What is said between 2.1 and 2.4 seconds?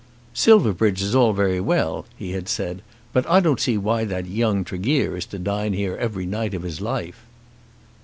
he